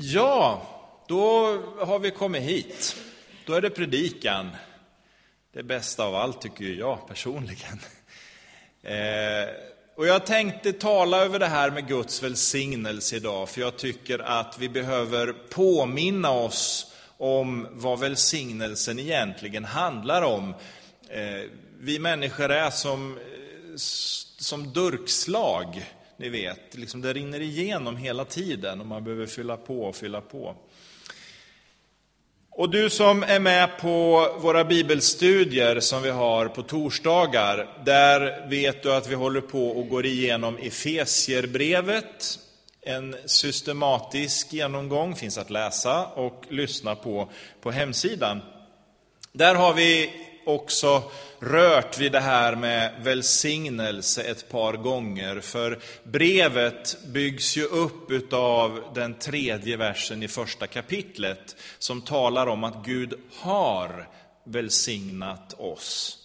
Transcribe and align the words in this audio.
Ja, 0.00 0.62
då 1.08 1.58
har 1.78 1.98
vi 1.98 2.10
kommit 2.10 2.42
hit. 2.42 2.96
Då 3.46 3.54
är 3.54 3.60
det 3.60 3.70
predikan. 3.70 4.50
Det 5.52 5.62
bästa 5.62 6.04
av 6.04 6.14
allt 6.14 6.40
tycker 6.40 6.64
jag 6.64 7.08
personligen. 7.08 7.80
Eh, 8.82 9.48
och 9.96 10.06
jag 10.06 10.26
tänkte 10.26 10.72
tala 10.72 11.24
över 11.24 11.38
det 11.38 11.46
här 11.46 11.70
med 11.70 11.88
Guds 11.88 12.22
välsignelse 12.22 13.16
idag, 13.16 13.48
för 13.48 13.60
jag 13.60 13.76
tycker 13.76 14.18
att 14.18 14.58
vi 14.58 14.68
behöver 14.68 15.32
påminna 15.32 16.30
oss 16.30 16.92
om 17.16 17.68
vad 17.70 18.00
välsignelsen 18.00 18.98
egentligen 18.98 19.64
handlar 19.64 20.22
om. 20.22 20.54
Eh, 21.08 21.50
vi 21.78 21.98
människor 21.98 22.50
är 22.50 22.70
som, 22.70 23.12
eh, 23.12 23.76
som 24.38 24.72
durkslag 24.72 25.84
ni 26.18 26.28
vet, 26.28 26.74
liksom 26.74 27.00
det 27.00 27.12
rinner 27.12 27.40
igenom 27.40 27.96
hela 27.96 28.24
tiden 28.24 28.80
och 28.80 28.86
man 28.86 29.04
behöver 29.04 29.26
fylla 29.26 29.56
på 29.56 29.82
och 29.82 29.96
fylla 29.96 30.20
på. 30.20 30.54
Och 32.50 32.70
du 32.70 32.90
som 32.90 33.22
är 33.22 33.40
med 33.40 33.78
på 33.78 34.26
våra 34.40 34.64
bibelstudier 34.64 35.80
som 35.80 36.02
vi 36.02 36.10
har 36.10 36.48
på 36.48 36.62
torsdagar, 36.62 37.82
där 37.84 38.48
vet 38.48 38.82
du 38.82 38.94
att 38.94 39.08
vi 39.08 39.14
håller 39.14 39.40
på 39.40 39.68
och 39.68 39.88
går 39.88 40.06
igenom 40.06 40.56
Efesierbrevet. 40.56 42.38
En 42.80 43.16
systematisk 43.26 44.52
genomgång 44.52 45.16
finns 45.16 45.38
att 45.38 45.50
läsa 45.50 46.06
och 46.06 46.44
lyssna 46.48 46.94
på 46.94 47.30
på 47.60 47.70
hemsidan. 47.70 48.40
Där 49.32 49.54
har 49.54 49.74
vi 49.74 50.10
också 50.48 51.02
rört 51.38 51.98
vid 51.98 52.12
det 52.12 52.20
här 52.20 52.56
med 52.56 52.92
välsignelse 53.02 54.22
ett 54.22 54.48
par 54.48 54.72
gånger. 54.72 55.40
För 55.40 55.78
brevet 56.02 56.96
byggs 57.06 57.56
ju 57.56 57.64
upp 57.64 58.10
utav 58.10 58.84
den 58.94 59.14
tredje 59.14 59.76
versen 59.76 60.22
i 60.22 60.28
första 60.28 60.66
kapitlet 60.66 61.56
som 61.78 62.02
talar 62.02 62.46
om 62.46 62.64
att 62.64 62.84
Gud 62.84 63.14
har 63.40 64.08
välsignat 64.44 65.54
oss. 65.58 66.18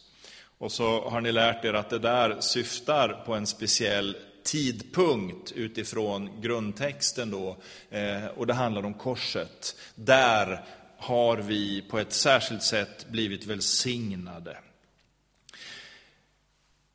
Och 0.58 0.72
så 0.72 1.10
har 1.10 1.22
ni 1.22 1.32
lärt 1.32 1.66
er 1.66 1.74
att 1.74 1.90
det 1.90 2.00
där 2.00 2.38
syftar 2.40 3.24
på 3.26 3.34
en 3.34 3.48
speciell 3.48 4.18
tidpunkt 4.44 5.52
utifrån 5.52 6.42
grundtexten 6.42 7.32
då, 7.32 7.58
eh, 7.90 8.26
och 8.26 8.48
det 8.48 8.54
handlar 8.54 8.86
om 8.86 8.94
korset. 8.94 9.76
Där 9.96 10.66
har 11.04 11.38
vi 11.38 11.82
på 11.82 12.00
ett 12.00 12.14
särskilt 12.14 12.64
sätt 12.64 13.06
blivit 13.09 13.46
välsignade. 13.46 14.58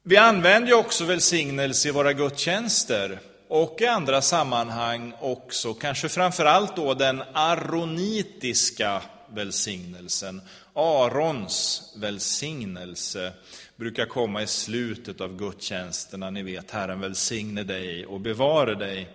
Vi 0.02 0.16
använder 0.16 0.68
ju 0.68 0.74
också 0.74 1.04
välsignelse 1.04 1.88
i 1.88 1.92
våra 1.92 2.12
gudstjänster 2.12 3.20
och 3.48 3.76
i 3.80 3.86
andra 3.86 4.22
sammanhang 4.22 5.12
också, 5.20 5.74
kanske 5.74 6.08
framförallt 6.08 6.76
då 6.76 6.94
den 6.94 7.22
aronitiska 7.32 9.02
välsignelsen. 9.30 10.42
Arons 10.74 11.82
välsignelse 11.96 13.32
brukar 13.76 14.06
komma 14.06 14.42
i 14.42 14.46
slutet 14.46 15.20
av 15.20 15.36
gudstjänsterna. 15.36 16.30
Ni 16.30 16.42
vet, 16.42 16.70
Herren 16.70 17.00
välsigne 17.00 17.62
dig 17.62 18.06
och 18.06 18.20
bevare 18.20 18.74
dig. 18.74 19.08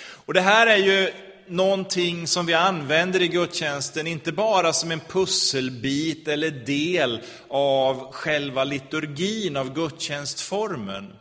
Och 0.00 0.34
det 0.34 0.40
här 0.40 0.66
är 0.66 0.76
ju 0.76 1.12
någonting 1.48 2.26
som 2.26 2.46
vi 2.46 2.54
använder 2.54 3.22
i 3.22 3.28
gudstjänsten, 3.28 4.06
inte 4.06 4.32
bara 4.32 4.72
som 4.72 4.90
en 4.90 5.00
pusselbit 5.00 6.28
eller 6.28 6.50
del 6.50 7.20
av 7.48 8.12
själva 8.12 8.64
liturgin 8.64 9.56
av 9.56 9.74
gudstjänstformen. 9.74 11.12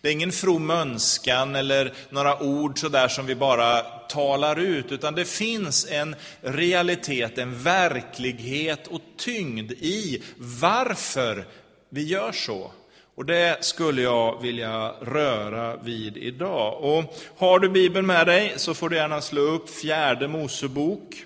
Det 0.00 0.08
är 0.08 0.12
ingen 0.12 0.32
from 0.32 0.70
önskan 0.70 1.56
eller 1.56 1.94
några 2.10 2.42
ord 2.42 2.78
sådär 2.80 3.08
som 3.08 3.26
vi 3.26 3.34
bara 3.34 3.80
talar 4.08 4.58
ut, 4.58 4.92
utan 4.92 5.14
det 5.14 5.24
finns 5.24 5.86
en 5.90 6.16
realitet, 6.40 7.38
en 7.38 7.62
verklighet 7.62 8.86
och 8.86 9.00
tyngd 9.16 9.72
i 9.72 10.22
varför 10.36 11.46
vi 11.90 12.04
gör 12.04 12.32
så. 12.32 12.70
Och 13.16 13.26
det 13.26 13.64
skulle 13.64 14.02
jag 14.02 14.42
vilja 14.42 14.88
röra 14.90 15.76
vid 15.76 16.16
idag. 16.16 16.82
Och 16.82 17.18
har 17.36 17.58
du 17.58 17.68
Bibeln 17.68 18.06
med 18.06 18.26
dig 18.26 18.52
så 18.56 18.74
får 18.74 18.88
du 18.88 18.96
gärna 18.96 19.20
slå 19.20 19.40
upp 19.40 19.70
fjärde 19.70 20.28
Mosebok. 20.28 21.24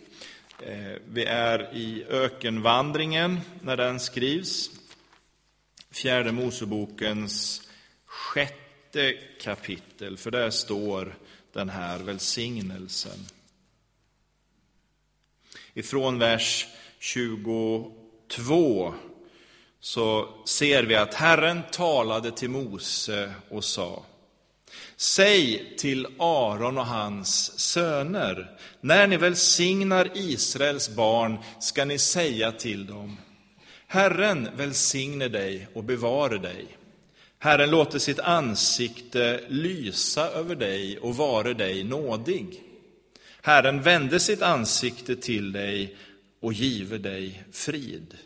Eh, 0.63 0.93
vi 1.09 1.25
är 1.25 1.75
i 1.75 2.05
ökenvandringen 2.09 3.41
när 3.63 3.77
den 3.77 4.01
skrivs. 4.01 4.71
Fjärde 5.91 6.33
Mosebokens 6.33 7.63
sjätte 8.07 9.15
kapitel, 9.41 10.17
för 10.17 10.31
där 10.31 10.51
står 10.51 11.15
den 11.53 11.69
här 11.69 11.99
välsignelsen. 11.99 13.27
Ifrån 15.75 16.19
vers 16.19 16.67
22 16.99 17.93
så 19.81 20.29
ser 20.47 20.83
vi 20.83 20.95
att 20.95 21.15
Herren 21.15 21.63
talade 21.73 22.31
till 22.31 22.51
Mose 22.51 23.33
och 23.49 23.65
sa 23.65 24.05
Säg 24.97 25.75
till 25.79 26.07
Aron 26.19 26.79
och 26.79 26.87
hans 26.87 27.59
söner, 27.59 28.59
när 28.81 29.07
ni 29.07 29.17
välsignar 29.17 30.11
Israels 30.15 30.91
barn 30.91 31.39
ska 31.61 31.85
ni 31.85 31.99
säga 31.99 32.53
till 32.53 32.87
dem 32.87 33.17
Herren 33.93 34.49
välsigne 34.57 35.29
dig 35.29 35.69
och 35.75 35.85
bevare 35.85 36.39
dig. 36.39 36.67
Herren 37.39 37.71
låter 37.71 37.99
sitt 37.99 38.19
ansikte 38.19 39.41
lysa 39.49 40.31
över 40.31 40.55
dig 40.55 40.99
och 40.99 41.17
vare 41.17 41.55
dig 41.55 41.85
nådig. 41.85 42.63
Herren 43.43 43.83
vände 43.83 44.21
sitt 44.21 44.43
ansikte 44.43 45.17
till 45.17 45.53
dig 45.53 45.97
och 46.41 46.53
give 46.53 46.99
dig 46.99 47.43
frid. 47.53 48.17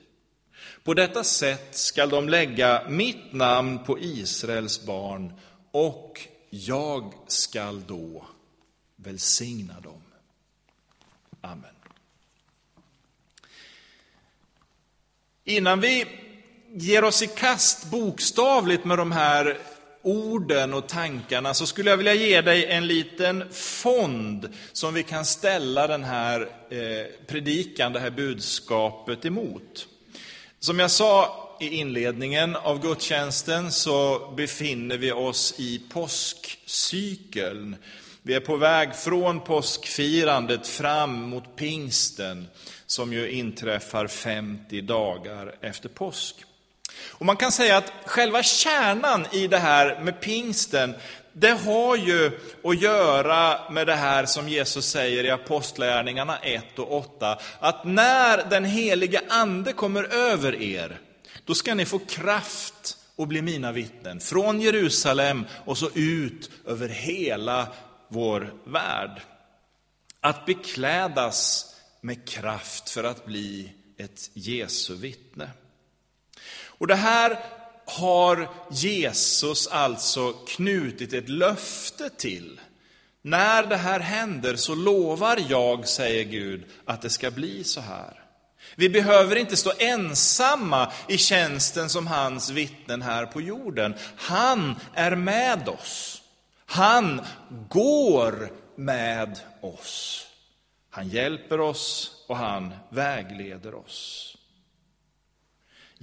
På 0.84 0.94
detta 0.94 1.24
sätt 1.24 1.76
skall 1.76 2.08
de 2.08 2.28
lägga 2.28 2.82
mitt 2.88 3.32
namn 3.32 3.84
på 3.84 3.98
Israels 3.98 4.86
barn 4.86 5.32
och 5.70 6.20
jag 6.50 7.14
skall 7.26 7.82
då 7.86 8.26
välsigna 8.96 9.80
dem. 9.80 10.02
Amen. 11.40 11.74
Innan 15.44 15.80
vi 15.80 16.06
ger 16.72 17.04
oss 17.04 17.22
i 17.22 17.26
kast 17.26 17.90
bokstavligt 17.90 18.84
med 18.84 18.98
de 18.98 19.12
här 19.12 19.58
orden 20.02 20.74
och 20.74 20.88
tankarna 20.88 21.54
så 21.54 21.66
skulle 21.66 21.90
jag 21.90 21.96
vilja 21.96 22.14
ge 22.14 22.40
dig 22.40 22.66
en 22.66 22.86
liten 22.86 23.52
fond 23.52 24.48
som 24.72 24.94
vi 24.94 25.02
kan 25.02 25.24
ställa 25.24 25.86
den 25.86 26.04
här 26.04 26.40
eh, 26.70 27.26
predikan, 27.26 27.92
det 27.92 28.00
här 28.00 28.10
budskapet 28.10 29.24
emot. 29.24 29.88
Som 30.64 30.78
jag 30.78 30.90
sa 30.90 31.36
i 31.60 31.68
inledningen 31.68 32.56
av 32.56 32.82
gudstjänsten 32.82 33.72
så 33.72 34.28
befinner 34.36 34.96
vi 34.96 35.12
oss 35.12 35.54
i 35.58 35.82
påskcykeln. 35.92 37.76
Vi 38.22 38.34
är 38.34 38.40
på 38.40 38.56
väg 38.56 38.96
från 38.96 39.40
påskfirandet 39.40 40.66
fram 40.66 41.22
mot 41.22 41.56
pingsten 41.56 42.48
som 42.86 43.12
ju 43.12 43.30
inträffar 43.30 44.06
50 44.06 44.80
dagar 44.80 45.54
efter 45.60 45.88
påsk. 45.88 46.36
Och 47.08 47.26
man 47.26 47.36
kan 47.36 47.52
säga 47.52 47.76
att 47.76 47.92
själva 48.04 48.42
kärnan 48.42 49.26
i 49.32 49.46
det 49.46 49.58
här 49.58 50.00
med 50.00 50.20
pingsten, 50.20 50.94
det 51.34 51.50
har 51.50 51.96
ju 51.96 52.30
att 52.64 52.80
göra 52.80 53.70
med 53.70 53.86
det 53.86 53.94
här 53.94 54.26
som 54.26 54.48
Jesus 54.48 54.86
säger 54.86 55.24
i 55.24 55.30
Apostlagärningarna 55.30 56.38
1 56.38 56.78
och 56.78 56.92
8, 56.92 57.38
att 57.58 57.84
när 57.84 58.50
den 58.50 58.64
helige 58.64 59.20
Ande 59.28 59.72
kommer 59.72 60.04
över 60.04 60.62
er, 60.62 61.00
då 61.44 61.54
ska 61.54 61.74
ni 61.74 61.84
få 61.84 61.98
kraft 61.98 62.96
att 63.18 63.28
bli 63.28 63.42
mina 63.42 63.72
vittnen, 63.72 64.20
från 64.20 64.60
Jerusalem 64.60 65.46
och 65.64 65.78
så 65.78 65.90
ut 65.94 66.50
över 66.66 66.88
hela 66.88 67.68
vår 68.08 68.54
värld. 68.64 69.20
Att 70.20 70.46
beklädas 70.46 71.66
med 72.00 72.28
kraft 72.28 72.90
för 72.90 73.04
att 73.04 73.26
bli 73.26 73.72
ett 73.98 74.30
Jesu 74.32 74.94
vittne. 74.94 75.50
Och 76.66 76.86
det 76.86 76.94
här 76.94 77.38
har 77.86 78.48
Jesus 78.70 79.66
alltså 79.66 80.32
knutit 80.32 81.12
ett 81.12 81.28
löfte 81.28 82.10
till. 82.10 82.60
När 83.22 83.66
det 83.66 83.76
här 83.76 84.00
händer 84.00 84.56
så 84.56 84.74
lovar 84.74 85.40
jag, 85.48 85.88
säger 85.88 86.24
Gud, 86.24 86.64
att 86.84 87.02
det 87.02 87.10
ska 87.10 87.30
bli 87.30 87.64
så 87.64 87.80
här. 87.80 88.24
Vi 88.76 88.88
behöver 88.88 89.36
inte 89.36 89.56
stå 89.56 89.72
ensamma 89.78 90.92
i 91.08 91.18
tjänsten 91.18 91.90
som 91.90 92.06
hans 92.06 92.50
vittnen 92.50 93.02
här 93.02 93.26
på 93.26 93.40
jorden. 93.40 93.94
Han 94.16 94.76
är 94.94 95.16
med 95.16 95.68
oss. 95.68 96.22
Han 96.66 97.20
går 97.68 98.50
med 98.76 99.38
oss. 99.60 100.26
Han 100.90 101.08
hjälper 101.08 101.60
oss 101.60 102.12
och 102.28 102.36
han 102.36 102.74
vägleder 102.88 103.74
oss. 103.74 104.36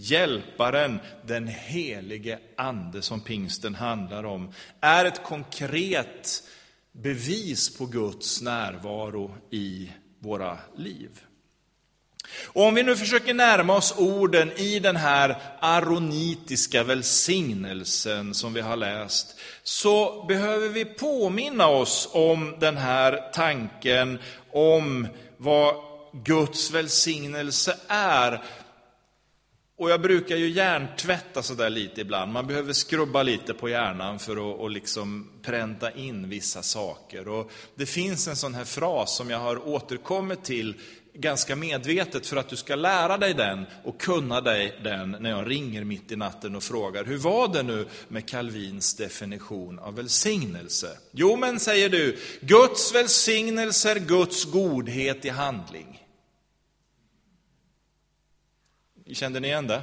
Hjälparen, 0.01 0.99
den 1.25 1.47
helige 1.47 2.39
Ande 2.57 3.01
som 3.01 3.21
pingsten 3.21 3.75
handlar 3.75 4.23
om, 4.23 4.53
är 4.79 5.05
ett 5.05 5.23
konkret 5.23 6.43
bevis 6.91 7.77
på 7.77 7.85
Guds 7.85 8.41
närvaro 8.41 9.35
i 9.51 9.91
våra 10.19 10.57
liv. 10.75 11.09
Och 12.45 12.65
om 12.65 12.75
vi 12.75 12.83
nu 12.83 12.95
försöker 12.95 13.33
närma 13.33 13.75
oss 13.75 13.93
orden 13.97 14.51
i 14.51 14.79
den 14.79 14.95
här 14.95 15.41
aronitiska 15.59 16.83
välsignelsen 16.83 18.33
som 18.33 18.53
vi 18.53 18.61
har 18.61 18.75
läst, 18.75 19.39
så 19.63 20.25
behöver 20.27 20.69
vi 20.69 20.85
påminna 20.85 21.67
oss 21.67 22.09
om 22.11 22.55
den 22.59 22.77
här 22.77 23.31
tanken 23.33 24.19
om 24.51 25.07
vad 25.37 25.75
Guds 26.13 26.71
välsignelse 26.71 27.77
är. 27.87 28.43
Och 29.81 29.89
jag 29.89 30.01
brukar 30.01 30.35
ju 30.35 30.49
hjärntvätta 30.49 31.43
sådär 31.43 31.69
lite 31.69 32.01
ibland. 32.01 32.31
Man 32.31 32.47
behöver 32.47 32.73
skrubba 32.73 33.23
lite 33.23 33.53
på 33.53 33.69
hjärnan 33.69 34.19
för 34.19 34.31
att 34.31 34.59
och 34.59 34.71
liksom 34.71 35.29
pränta 35.41 35.91
in 35.91 36.29
vissa 36.29 36.61
saker. 36.61 37.27
Och 37.27 37.51
det 37.75 37.85
finns 37.85 38.27
en 38.27 38.35
sån 38.35 38.53
här 38.53 38.65
fras 38.65 39.15
som 39.15 39.29
jag 39.29 39.39
har 39.39 39.67
återkommit 39.67 40.43
till 40.43 40.75
ganska 41.13 41.55
medvetet 41.55 42.27
för 42.27 42.37
att 42.37 42.49
du 42.49 42.55
ska 42.55 42.75
lära 42.75 43.17
dig 43.17 43.33
den 43.33 43.65
och 43.83 44.01
kunna 44.01 44.41
dig 44.41 44.79
den 44.83 45.15
när 45.19 45.29
jag 45.29 45.49
ringer 45.49 45.83
mitt 45.83 46.11
i 46.11 46.15
natten 46.15 46.55
och 46.55 46.63
frågar 46.63 47.05
hur 47.05 47.17
var 47.17 47.47
det 47.47 47.63
nu 47.63 47.85
med 48.07 48.29
Calvins 48.29 48.93
definition 48.93 49.79
av 49.79 49.95
välsignelse? 49.95 50.97
Jo, 51.11 51.35
men 51.35 51.59
säger 51.59 51.89
du, 51.89 52.17
Guds 52.41 52.95
välsignelse 52.95 53.91
är 53.91 53.99
Guds 53.99 54.45
godhet 54.45 55.25
i 55.25 55.29
handling. 55.29 56.01
Kände 59.15 59.39
ni 59.39 59.47
igen 59.47 59.67
det? 59.67 59.81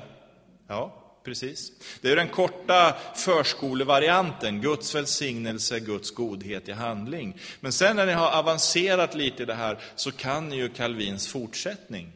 Ja, 0.68 1.08
precis. 1.24 1.72
Det 2.00 2.10
är 2.10 2.16
den 2.16 2.28
korta 2.28 2.96
förskolevarianten, 3.14 4.60
Guds 4.60 4.94
välsignelse, 4.94 5.80
Guds 5.80 6.10
godhet 6.10 6.68
i 6.68 6.72
handling. 6.72 7.38
Men 7.60 7.72
sen 7.72 7.96
när 7.96 8.06
ni 8.06 8.12
har 8.12 8.30
avancerat 8.30 9.14
lite 9.14 9.42
i 9.42 9.46
det 9.46 9.54
här 9.54 9.78
så 9.96 10.12
kan 10.12 10.48
ni 10.48 10.56
ju 10.56 10.68
Calvins 10.68 11.28
fortsättning. 11.28 12.12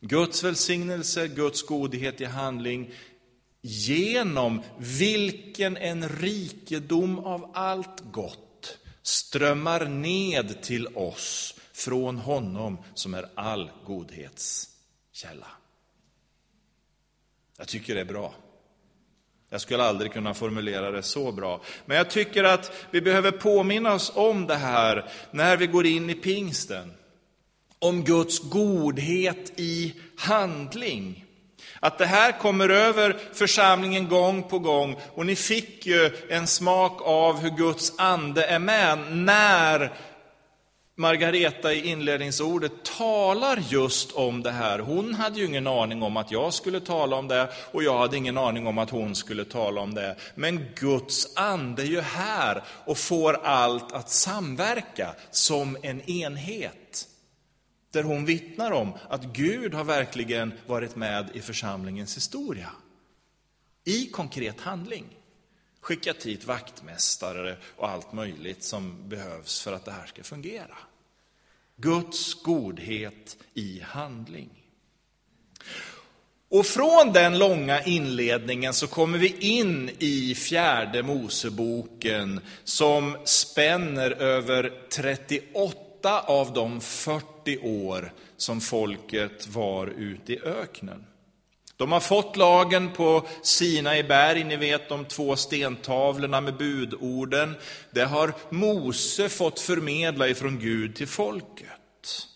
Guds 0.00 0.44
välsignelse, 0.44 1.28
Guds 1.28 1.62
godhet 1.62 2.20
i 2.20 2.24
handling, 2.24 2.90
genom 3.60 4.62
vilken 4.78 5.76
en 5.76 6.08
rikedom 6.08 7.18
av 7.18 7.50
allt 7.54 8.00
gott 8.12 8.78
strömmar 9.02 9.84
ned 9.84 10.62
till 10.62 10.86
oss 10.86 11.54
från 11.72 12.18
honom 12.18 12.78
som 12.94 13.14
är 13.14 13.28
all 13.34 13.70
godhets 13.86 14.68
källa. 15.12 15.46
Jag 17.58 17.68
tycker 17.68 17.94
det 17.94 18.00
är 18.00 18.04
bra. 18.04 18.34
Jag 19.50 19.60
skulle 19.60 19.84
aldrig 19.84 20.12
kunna 20.12 20.34
formulera 20.34 20.90
det 20.90 21.02
så 21.02 21.32
bra. 21.32 21.60
Men 21.86 21.96
jag 21.96 22.10
tycker 22.10 22.44
att 22.44 22.72
vi 22.90 23.00
behöver 23.00 23.30
påminna 23.30 23.94
oss 23.94 24.12
om 24.14 24.46
det 24.46 24.56
här 24.56 25.08
när 25.30 25.56
vi 25.56 25.66
går 25.66 25.86
in 25.86 26.10
i 26.10 26.14
pingsten. 26.14 26.92
Om 27.78 28.04
Guds 28.04 28.38
godhet 28.38 29.52
i 29.56 29.94
handling. 30.16 31.24
Att 31.80 31.98
det 31.98 32.06
här 32.06 32.32
kommer 32.32 32.68
över 32.68 33.16
församlingen 33.32 34.08
gång 34.08 34.42
på 34.42 34.58
gång 34.58 34.96
och 35.14 35.26
ni 35.26 35.36
fick 35.36 35.86
ju 35.86 36.10
en 36.28 36.46
smak 36.46 37.02
av 37.02 37.38
hur 37.38 37.50
Guds 37.50 37.92
ande 37.98 38.44
är 38.44 38.58
med 38.58 38.98
när 39.10 39.92
Margareta 41.00 41.72
i 41.72 41.88
inledningsordet 41.88 42.72
talar 42.84 43.64
just 43.68 44.12
om 44.12 44.42
det 44.42 44.50
här. 44.50 44.78
Hon 44.78 45.14
hade 45.14 45.38
ju 45.38 45.46
ingen 45.46 45.66
aning 45.66 46.02
om 46.02 46.16
att 46.16 46.30
jag 46.30 46.54
skulle 46.54 46.80
tala 46.80 47.16
om 47.16 47.28
det 47.28 47.48
och 47.72 47.82
jag 47.82 47.98
hade 47.98 48.16
ingen 48.16 48.38
aning 48.38 48.66
om 48.66 48.78
att 48.78 48.90
hon 48.90 49.14
skulle 49.14 49.44
tala 49.44 49.80
om 49.80 49.94
det. 49.94 50.16
Men 50.34 50.66
Guds 50.74 51.36
ande 51.36 51.82
är 51.82 51.86
ju 51.86 52.00
här 52.00 52.64
och 52.84 52.98
får 52.98 53.34
allt 53.34 53.92
att 53.92 54.10
samverka 54.10 55.14
som 55.30 55.76
en 55.82 56.10
enhet. 56.10 57.08
Där 57.92 58.02
hon 58.02 58.24
vittnar 58.24 58.70
om 58.70 58.92
att 59.08 59.24
Gud 59.24 59.74
har 59.74 59.84
verkligen 59.84 60.52
varit 60.66 60.96
med 60.96 61.30
i 61.34 61.40
församlingens 61.40 62.16
historia. 62.16 62.70
I 63.84 64.06
konkret 64.06 64.60
handling 64.60 65.04
skickat 65.80 66.26
hit 66.26 66.44
vaktmästare 66.44 67.56
och 67.76 67.88
allt 67.88 68.12
möjligt 68.12 68.62
som 68.62 69.08
behövs 69.08 69.60
för 69.60 69.72
att 69.72 69.84
det 69.84 69.92
här 69.92 70.06
ska 70.06 70.22
fungera. 70.22 70.76
Guds 71.80 72.34
godhet 72.34 73.36
i 73.54 73.80
handling. 73.84 74.50
Och 76.50 76.66
från 76.66 77.12
den 77.12 77.38
långa 77.38 77.82
inledningen 77.82 78.74
så 78.74 78.86
kommer 78.86 79.18
vi 79.18 79.36
in 79.38 79.90
i 79.98 80.34
fjärde 80.34 81.02
Moseboken 81.02 82.40
som 82.64 83.16
spänner 83.24 84.10
över 84.10 84.72
38 84.90 86.20
av 86.20 86.52
de 86.52 86.80
40 86.80 87.58
år 87.58 88.12
som 88.36 88.60
folket 88.60 89.46
var 89.46 89.86
ute 89.86 90.32
i 90.32 90.40
öknen. 90.40 91.04
De 91.78 91.92
har 91.92 92.00
fått 92.00 92.36
lagen 92.36 92.92
på 92.92 93.26
Sinai 93.42 94.02
berg, 94.02 94.44
ni 94.44 94.56
vet 94.56 94.88
de 94.88 95.04
två 95.04 95.36
stentavlorna 95.36 96.40
med 96.40 96.56
budorden. 96.56 97.56
Det 97.90 98.04
har 98.04 98.34
Mose 98.50 99.28
fått 99.28 99.60
förmedla 99.60 100.28
ifrån 100.28 100.58
Gud 100.58 100.96
till 100.96 101.08
folket. 101.08 102.26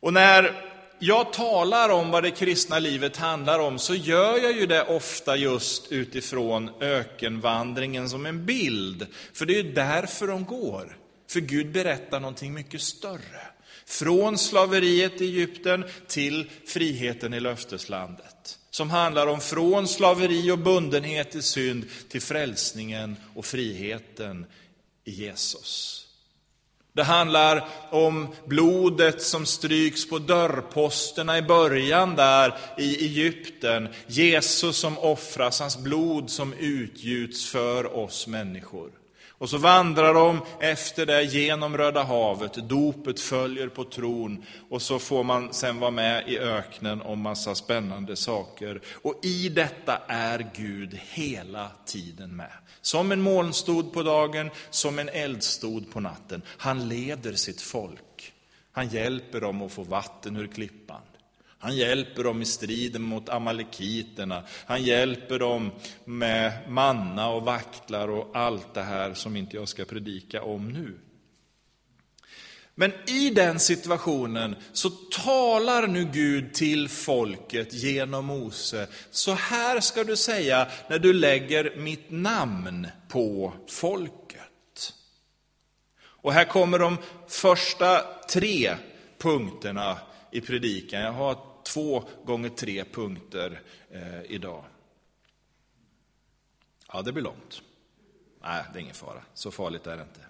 Och 0.00 0.12
när 0.12 0.64
jag 0.98 1.32
talar 1.32 1.88
om 1.88 2.10
vad 2.10 2.22
det 2.22 2.30
kristna 2.30 2.78
livet 2.78 3.16
handlar 3.16 3.58
om 3.58 3.78
så 3.78 3.94
gör 3.94 4.38
jag 4.38 4.52
ju 4.52 4.66
det 4.66 4.82
ofta 4.82 5.36
just 5.36 5.92
utifrån 5.92 6.70
ökenvandringen 6.80 8.08
som 8.08 8.26
en 8.26 8.46
bild. 8.46 9.06
För 9.32 9.46
det 9.46 9.52
är 9.58 9.62
ju 9.62 9.72
därför 9.72 10.26
de 10.26 10.44
går. 10.44 10.96
För 11.30 11.40
Gud 11.40 11.72
berättar 11.72 12.20
någonting 12.20 12.54
mycket 12.54 12.80
större. 12.80 13.57
Från 13.88 14.38
slaveriet 14.38 15.20
i 15.20 15.24
Egypten 15.24 15.84
till 16.06 16.50
friheten 16.66 17.34
i 17.34 17.40
löfteslandet. 17.40 18.58
Som 18.70 18.90
handlar 18.90 19.26
om 19.26 19.40
från 19.40 19.88
slaveri 19.88 20.50
och 20.50 20.58
bundenhet 20.58 21.34
i 21.34 21.42
synd 21.42 21.84
till 22.08 22.22
frälsningen 22.22 23.16
och 23.34 23.44
friheten 23.44 24.46
i 25.04 25.10
Jesus. 25.10 26.04
Det 26.92 27.02
handlar 27.02 27.68
om 27.90 28.34
blodet 28.46 29.22
som 29.22 29.46
stryks 29.46 30.08
på 30.08 30.18
dörrposterna 30.18 31.38
i 31.38 31.42
början 31.42 32.16
där 32.16 32.58
i 32.78 33.04
Egypten. 33.04 33.88
Jesus 34.06 34.76
som 34.76 34.98
offras, 34.98 35.60
hans 35.60 35.78
blod 35.78 36.30
som 36.30 36.52
utgjuts 36.52 37.50
för 37.50 37.96
oss 37.96 38.26
människor. 38.26 38.90
Och 39.38 39.50
så 39.50 39.58
vandrar 39.58 40.14
de 40.14 40.40
efter 40.60 41.06
det 41.06 41.22
genom 41.22 41.76
Röda 41.76 42.02
havet, 42.02 42.54
dopet 42.54 43.20
följer 43.20 43.68
på 43.68 43.84
tron 43.84 44.44
och 44.70 44.82
så 44.82 44.98
får 44.98 45.24
man 45.24 45.52
sen 45.52 45.80
vara 45.80 45.90
med 45.90 46.28
i 46.28 46.38
öknen 46.38 47.02
om 47.02 47.20
massa 47.20 47.54
spännande 47.54 48.16
saker. 48.16 48.80
Och 49.02 49.20
i 49.22 49.48
detta 49.48 49.98
är 50.08 50.50
Gud 50.54 51.00
hela 51.10 51.70
tiden 51.86 52.36
med. 52.36 52.52
Som 52.80 53.12
en 53.12 53.20
molnstod 53.20 53.92
på 53.92 54.02
dagen, 54.02 54.50
som 54.70 54.98
en 54.98 55.08
eldstod 55.08 55.90
på 55.90 56.00
natten. 56.00 56.42
Han 56.46 56.88
leder 56.88 57.32
sitt 57.32 57.60
folk. 57.60 58.32
Han 58.72 58.88
hjälper 58.88 59.40
dem 59.40 59.62
att 59.62 59.72
få 59.72 59.82
vatten 59.82 60.36
ur 60.36 60.46
klippan. 60.46 61.02
Han 61.58 61.76
hjälper 61.76 62.24
dem 62.24 62.42
i 62.42 62.44
striden 62.44 63.02
mot 63.02 63.28
amalekiterna. 63.28 64.42
Han 64.66 64.82
hjälper 64.82 65.38
dem 65.38 65.70
med 66.04 66.70
manna 66.70 67.28
och 67.28 67.42
vaktlar 67.42 68.08
och 68.08 68.36
allt 68.36 68.74
det 68.74 68.82
här 68.82 69.14
som 69.14 69.36
inte 69.36 69.56
jag 69.56 69.68
ska 69.68 69.84
predika 69.84 70.42
om 70.42 70.72
nu. 70.72 70.98
Men 72.74 72.92
i 73.06 73.30
den 73.30 73.60
situationen 73.60 74.56
så 74.72 74.90
talar 75.24 75.86
nu 75.86 76.04
Gud 76.12 76.54
till 76.54 76.88
folket 76.88 77.72
genom 77.72 78.24
Mose. 78.24 78.88
Så 79.10 79.32
här 79.32 79.80
ska 79.80 80.04
du 80.04 80.16
säga 80.16 80.66
när 80.88 80.98
du 80.98 81.12
lägger 81.12 81.76
mitt 81.76 82.10
namn 82.10 82.86
på 83.08 83.52
folket. 83.68 84.92
Och 86.00 86.32
här 86.32 86.44
kommer 86.44 86.78
de 86.78 86.96
första 87.28 88.00
tre 88.30 88.74
punkterna 89.18 89.98
i 90.30 90.40
predikan. 90.40 91.00
Jag 91.00 91.12
har 91.12 91.38
två 91.62 92.04
gånger 92.24 92.48
tre 92.48 92.84
punkter 92.84 93.60
eh, 93.90 94.22
idag. 94.28 94.64
Ja, 96.92 97.02
det 97.02 97.12
blir 97.12 97.24
långt. 97.24 97.62
Nej, 98.42 98.64
det 98.72 98.78
är 98.78 98.82
ingen 98.82 98.94
fara. 98.94 99.22
Så 99.34 99.50
farligt 99.50 99.86
är 99.86 99.96
det 99.96 100.02
inte. 100.02 100.20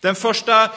Den 0.00 0.14
första 0.14 0.70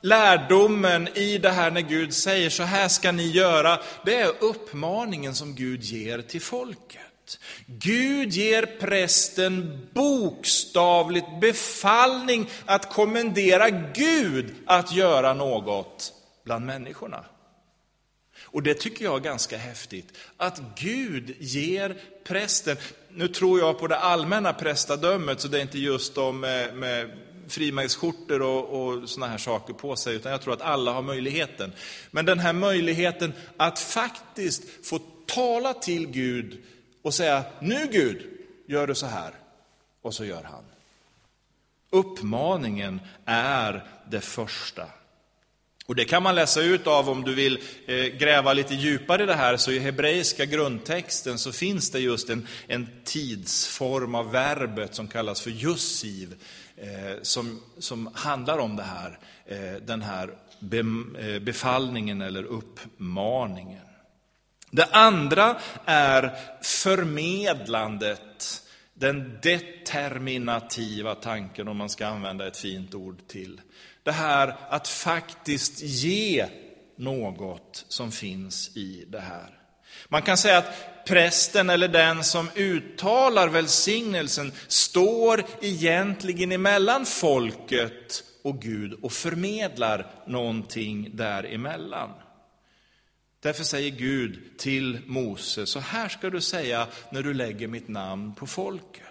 lärdomen 0.00 1.08
i 1.08 1.38
det 1.38 1.50
här 1.50 1.70
när 1.70 1.80
Gud 1.80 2.14
säger 2.14 2.50
så 2.50 2.62
här 2.62 2.88
ska 2.88 3.12
ni 3.12 3.30
göra, 3.30 3.80
det 4.04 4.14
är 4.14 4.32
uppmaningen 4.40 5.34
som 5.34 5.54
Gud 5.54 5.82
ger 5.82 6.22
till 6.22 6.40
folket. 6.42 7.38
Gud 7.66 8.32
ger 8.32 8.66
prästen 8.80 9.88
bokstavligt 9.92 11.40
befallning 11.40 12.50
att 12.64 12.92
kommendera 12.92 13.70
Gud 13.70 14.54
att 14.66 14.92
göra 14.92 15.34
något 15.34 16.12
bland 16.44 16.66
människorna. 16.66 17.24
Och 18.50 18.62
det 18.62 18.74
tycker 18.74 19.04
jag 19.04 19.16
är 19.16 19.20
ganska 19.20 19.56
häftigt, 19.56 20.12
att 20.36 20.60
Gud 20.76 21.36
ger 21.38 21.96
prästen, 22.24 22.76
nu 23.08 23.28
tror 23.28 23.58
jag 23.58 23.78
på 23.78 23.86
det 23.86 23.98
allmänna 23.98 24.52
prästadömet, 24.52 25.40
så 25.40 25.48
det 25.48 25.58
är 25.58 25.62
inte 25.62 25.78
just 25.78 26.14
de 26.14 26.40
med, 26.40 26.76
med 26.76 27.10
frimärksskjortor 27.48 28.42
och, 28.42 28.64
och 28.64 29.08
sådana 29.08 29.30
här 29.30 29.38
saker 29.38 29.74
på 29.74 29.96
sig, 29.96 30.16
utan 30.16 30.32
jag 30.32 30.42
tror 30.42 30.54
att 30.54 30.62
alla 30.62 30.92
har 30.92 31.02
möjligheten. 31.02 31.72
Men 32.10 32.24
den 32.24 32.38
här 32.38 32.52
möjligheten 32.52 33.32
att 33.56 33.78
faktiskt 33.78 34.86
få 34.86 34.98
tala 35.26 35.74
till 35.74 36.06
Gud 36.06 36.58
och 37.02 37.14
säga, 37.14 37.44
nu 37.60 37.88
Gud, 37.92 38.26
gör 38.66 38.86
du 38.86 38.94
så 38.94 39.06
här. 39.06 39.32
Och 40.02 40.14
så 40.14 40.24
gör 40.24 40.42
han. 40.42 40.64
Uppmaningen 41.90 43.00
är 43.24 43.86
det 44.10 44.20
första. 44.20 44.86
Och 45.88 45.94
det 45.94 46.04
kan 46.04 46.22
man 46.22 46.34
läsa 46.34 46.60
ut 46.60 46.86
av 46.86 47.08
om 47.08 47.24
du 47.24 47.34
vill 47.34 47.58
eh, 47.86 48.04
gräva 48.04 48.52
lite 48.52 48.74
djupare 48.74 49.22
i 49.22 49.26
det 49.26 49.34
här, 49.34 49.56
så 49.56 49.72
i 49.72 49.78
hebreiska 49.78 50.44
grundtexten 50.44 51.38
så 51.38 51.52
finns 51.52 51.90
det 51.90 52.00
just 52.00 52.30
en, 52.30 52.46
en 52.66 52.88
tidsform 53.04 54.14
av 54.14 54.30
verbet 54.30 54.94
som 54.94 55.08
kallas 55.08 55.40
för 55.40 55.50
jussiv, 55.50 56.34
eh, 56.76 57.22
som, 57.22 57.62
som 57.78 58.10
handlar 58.14 58.58
om 58.58 58.76
det 58.76 58.82
här, 58.82 59.18
eh, 59.46 59.82
den 59.82 60.02
här 60.02 60.30
be, 60.60 60.78
eh, 60.78 61.38
befallningen 61.38 62.22
eller 62.22 62.44
uppmaningen. 62.44 63.86
Det 64.70 64.84
andra 64.84 65.56
är 65.84 66.32
förmedlandet, 66.62 68.62
den 68.94 69.38
determinativa 69.42 71.14
tanken, 71.14 71.68
om 71.68 71.76
man 71.76 71.90
ska 71.90 72.06
använda 72.06 72.46
ett 72.46 72.56
fint 72.56 72.94
ord 72.94 73.18
till 73.26 73.60
det 74.08 74.12
här 74.12 74.56
att 74.68 74.88
faktiskt 74.88 75.82
ge 75.82 76.46
något 76.96 77.84
som 77.88 78.12
finns 78.12 78.76
i 78.76 79.04
det 79.08 79.20
här. 79.20 79.58
Man 80.08 80.22
kan 80.22 80.36
säga 80.36 80.58
att 80.58 81.04
prästen 81.06 81.70
eller 81.70 81.88
den 81.88 82.24
som 82.24 82.50
uttalar 82.54 83.48
välsignelsen 83.48 84.52
står 84.68 85.44
egentligen 85.60 86.52
emellan 86.52 87.06
folket 87.06 88.24
och 88.44 88.62
Gud 88.62 88.92
och 89.02 89.12
förmedlar 89.12 90.10
någonting 90.26 91.16
däremellan. 91.16 92.10
Därför 93.40 93.64
säger 93.64 93.90
Gud 93.90 94.58
till 94.58 94.98
Mose, 95.06 95.66
så 95.66 95.80
här 95.80 96.08
ska 96.08 96.30
du 96.30 96.40
säga 96.40 96.86
när 97.10 97.22
du 97.22 97.34
lägger 97.34 97.68
mitt 97.68 97.88
namn 97.88 98.34
på 98.34 98.46
folket. 98.46 99.07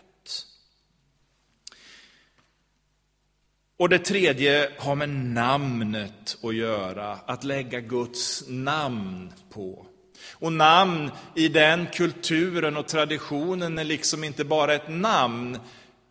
Och 3.78 3.90
det 3.90 4.00
tredje 4.00 4.72
har 4.78 4.96
med 4.96 5.10
namnet 5.10 6.38
att 6.44 6.56
göra, 6.56 7.12
att 7.12 7.44
lägga 7.44 7.80
Guds 7.80 8.44
namn 8.48 9.34
på. 9.50 9.86
Och 10.32 10.54
namn 10.54 11.12
i 11.36 11.48
den 11.48 11.88
kulturen 11.94 12.78
och 12.78 12.88
traditionen 12.88 13.78
är 13.78 13.84
liksom 13.84 14.24
inte 14.24 14.44
bara 14.44 14.74
ett 14.74 14.90
namn, 14.90 15.56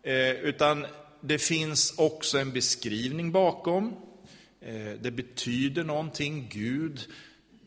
eh, 0.03 0.31
utan 0.31 0.85
det 1.21 1.39
finns 1.39 1.93
också 1.97 2.37
en 2.37 2.51
beskrivning 2.51 3.31
bakom. 3.31 3.95
Eh, 4.61 4.91
det 5.01 5.11
betyder 5.11 5.83
någonting. 5.83 6.49
Gud 6.51 6.99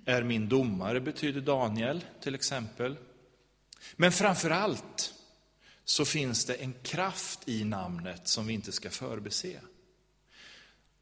är 0.05 0.23
min 0.23 0.49
domare, 0.49 1.01
betyder 1.01 1.41
Daniel 1.41 2.05
till 2.23 2.35
exempel. 2.35 2.97
Men 3.97 4.13
framför 4.13 4.51
allt 4.51 5.15
så 5.85 6.05
finns 6.05 6.45
det 6.45 6.55
en 6.55 6.75
kraft 6.83 7.49
i 7.49 7.65
namnet 7.65 8.29
som 8.29 8.47
vi 8.47 8.55
inte 8.55 8.73
ska 8.73 8.91
förbise. 8.91 9.61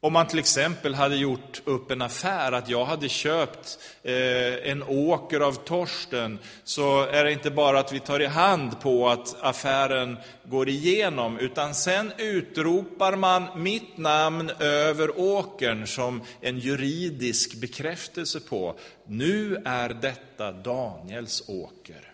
Om 0.01 0.13
man 0.13 0.27
till 0.27 0.39
exempel 0.39 0.95
hade 0.95 1.15
gjort 1.15 1.61
upp 1.65 1.91
en 1.91 2.01
affär, 2.01 2.51
att 2.51 2.69
jag 2.69 2.85
hade 2.85 3.09
köpt 3.09 3.79
eh, 4.03 4.71
en 4.71 4.83
åker 4.83 5.39
av 5.39 5.53
Torsten, 5.53 6.39
så 6.63 7.01
är 7.01 7.23
det 7.23 7.31
inte 7.31 7.51
bara 7.51 7.79
att 7.79 7.93
vi 7.93 7.99
tar 7.99 8.19
i 8.19 8.25
hand 8.25 8.81
på 8.81 9.09
att 9.09 9.35
affären 9.41 10.17
går 10.43 10.69
igenom, 10.69 11.39
utan 11.39 11.75
sen 11.75 12.11
utropar 12.17 13.15
man 13.15 13.63
mitt 13.63 13.97
namn 13.97 14.49
över 14.59 15.19
åkern 15.19 15.87
som 15.87 16.21
en 16.41 16.59
juridisk 16.59 17.55
bekräftelse 17.55 18.39
på, 18.39 18.75
nu 19.07 19.61
är 19.65 19.89
detta 19.89 20.51
Daniels 20.51 21.43
åker. 21.47 22.08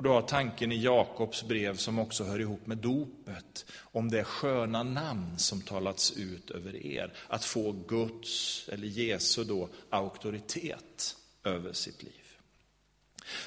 Och 0.00 0.04
du 0.04 0.10
har 0.10 0.22
tanken 0.22 0.72
i 0.72 0.82
Jakobs 0.82 1.42
brev 1.42 1.76
som 1.76 1.98
också 1.98 2.24
hör 2.24 2.40
ihop 2.40 2.66
med 2.66 2.78
dopet, 2.78 3.66
om 3.82 4.10
det 4.10 4.24
sköna 4.24 4.82
namn 4.82 5.38
som 5.38 5.60
talats 5.60 6.12
ut 6.16 6.50
över 6.50 6.86
er, 6.86 7.12
att 7.28 7.44
få 7.44 7.72
Guds, 7.72 8.68
eller 8.68 8.86
Jesu 8.86 9.44
då, 9.44 9.68
auktoritet 9.90 11.16
över 11.44 11.72
sitt 11.72 12.02
liv. 12.02 12.36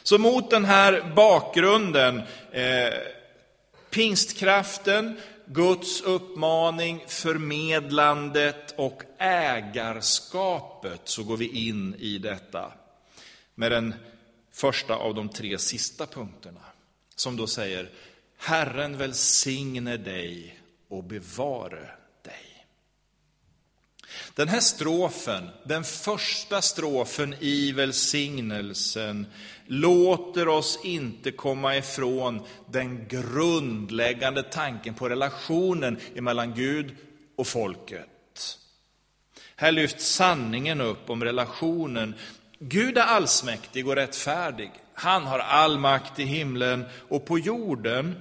Så 0.03 0.17
mot 0.17 0.49
den 0.49 0.65
här 0.65 1.13
bakgrunden, 1.15 2.21
eh, 2.51 2.93
pingstkraften, 3.89 5.17
Guds 5.45 6.01
uppmaning, 6.01 7.03
förmedlandet 7.07 8.73
och 8.77 9.03
ägarskapet, 9.17 11.01
så 11.03 11.23
går 11.23 11.37
vi 11.37 11.67
in 11.67 11.95
i 11.99 12.17
detta 12.17 12.71
med 13.55 13.71
den 13.71 13.93
första 14.53 14.95
av 14.95 15.15
de 15.15 15.29
tre 15.29 15.57
sista 15.57 16.05
punkterna, 16.05 16.61
som 17.15 17.37
då 17.37 17.47
säger 17.47 17.89
Herren 18.37 18.97
välsigne 18.97 19.97
dig 19.97 20.59
och 20.87 21.03
bevare 21.03 21.89
dig. 22.21 22.65
Den 24.35 24.47
här 24.47 24.59
strofen, 24.59 25.49
den 25.63 25.83
första 25.83 26.61
strofen 26.61 27.35
i 27.39 27.71
välsignelsen, 27.71 29.27
låter 29.67 30.47
oss 30.47 30.79
inte 30.83 31.31
komma 31.31 31.77
ifrån 31.77 32.45
den 32.71 33.07
grundläggande 33.07 34.43
tanken 34.43 34.93
på 34.93 35.09
relationen 35.09 35.99
mellan 36.15 36.53
Gud 36.53 36.95
och 37.35 37.47
folket. 37.47 38.09
Här 39.55 39.71
lyfts 39.71 40.07
sanningen 40.07 40.81
upp 40.81 41.09
om 41.09 41.23
relationen 41.23 42.15
Gud 42.67 42.97
är 42.97 43.01
allsmäktig 43.01 43.87
och 43.87 43.95
rättfärdig. 43.95 44.71
Han 44.93 45.23
har 45.23 45.39
all 45.39 45.79
makt 45.79 46.19
i 46.19 46.23
himlen 46.23 46.85
och 47.09 47.25
på 47.25 47.39
jorden. 47.39 48.15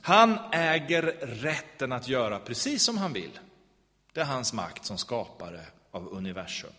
Han 0.00 0.38
äger 0.52 1.02
rätten 1.20 1.92
att 1.92 2.08
göra 2.08 2.38
precis 2.38 2.82
som 2.82 2.98
han 2.98 3.12
vill. 3.12 3.38
Det 4.12 4.20
är 4.20 4.24
hans 4.24 4.52
makt 4.52 4.84
som 4.84 4.98
skapare 4.98 5.60
av 5.90 6.08
universum. 6.12 6.70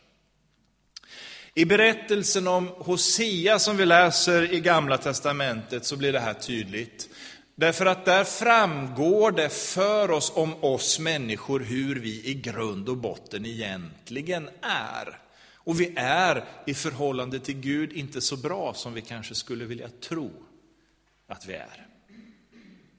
I 1.53 1.65
berättelsen 1.65 2.47
om 2.47 2.67
Hosea 2.67 3.59
som 3.59 3.77
vi 3.77 3.85
läser 3.85 4.53
i 4.53 4.59
Gamla 4.59 4.97
Testamentet 4.97 5.85
så 5.85 5.97
blir 5.97 6.13
det 6.13 6.19
här 6.19 6.33
tydligt. 6.33 7.09
Därför 7.55 7.85
att 7.85 8.05
där 8.05 8.23
framgår 8.23 9.31
det 9.31 9.49
för 9.49 10.11
oss 10.11 10.31
om 10.35 10.63
oss 10.63 10.99
människor 10.99 11.59
hur 11.59 11.99
vi 11.99 12.25
i 12.25 12.33
grund 12.33 12.89
och 12.89 12.97
botten 12.97 13.45
egentligen 13.45 14.49
är. 14.61 15.22
Och 15.63 15.81
vi 15.81 15.93
är 15.95 16.45
i 16.65 16.73
förhållande 16.73 17.39
till 17.39 17.59
Gud 17.59 17.93
inte 17.93 18.21
så 18.21 18.37
bra 18.37 18.73
som 18.73 18.93
vi 18.93 19.01
kanske 19.01 19.35
skulle 19.35 19.65
vilja 19.65 19.89
tro 19.89 20.31
att 21.27 21.45
vi 21.45 21.53
är. 21.53 21.87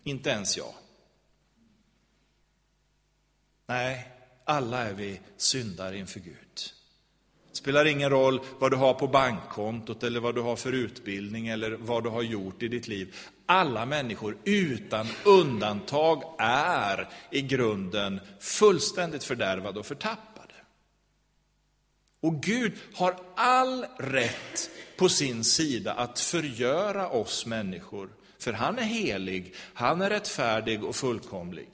Inte 0.05 0.31
ens 0.31 0.57
jag. 0.57 0.75
Nej, 3.67 4.09
alla 4.45 4.83
är 4.83 4.95
vi 4.95 5.21
syndare 5.37 5.99
inför 5.99 6.21
Gud. 6.21 6.37
Det 7.51 7.57
spelar 7.59 7.85
ingen 7.85 8.11
roll 8.11 8.41
vad 8.59 8.71
du 8.71 8.77
har 8.77 8.95
på 8.95 9.07
bankkontot 9.07 10.03
eller 10.03 10.21
vad 10.21 10.35
du 10.35 10.41
har 10.41 10.57
för 10.57 10.73
utbildning 10.73 11.49
eller 11.49 11.71
vad 11.71 12.05
du 12.05 12.09
har 12.09 12.23
gjort 12.23 12.63
i 12.63 12.69
ditt 12.69 12.89
liv. 12.89 13.15
Alla 13.47 13.87
människor 13.87 14.37
utan 14.45 15.07
undantag 15.25 16.23
är 16.39 17.09
i 17.31 17.43
grunden 17.43 18.21
fullständigt 18.41 19.25
fördärvade 19.25 19.79
och 19.79 19.87
förtappade. 19.87 20.34
Och 22.25 22.43
Gud 22.43 22.73
har 22.95 23.17
all 23.35 23.87
rätt 23.99 24.71
på 24.97 25.09
sin 25.09 25.45
sida 25.45 25.93
att 25.93 26.21
förgöra 26.21 27.09
oss 27.09 27.47
människor. 27.47 28.09
För 28.39 28.53
han 28.53 28.79
är 28.79 28.83
helig, 28.83 29.55
han 29.75 30.03
är 30.03 30.11
rättfärdig 30.11 30.85
och 30.85 30.97
fullkomlig. 30.97 31.69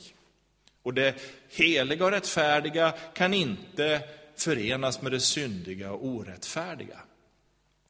Och 0.82 0.94
det 0.94 1.14
heliga 1.48 2.04
och 2.04 2.10
rättfärdiga 2.10 2.94
kan 3.14 3.34
inte 3.34 4.02
förenas 4.36 5.02
med 5.02 5.12
det 5.12 5.20
syndiga 5.20 5.92
och 5.92 6.06
orättfärdiga. 6.06 7.00